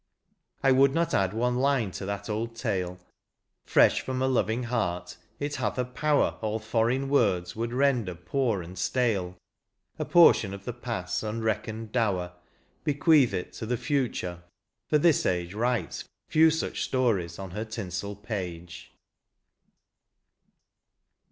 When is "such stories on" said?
16.49-17.51